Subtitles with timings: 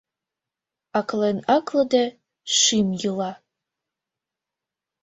[0.99, 2.05] Аклен-аклыде,
[2.57, 3.31] шӱм йӱла.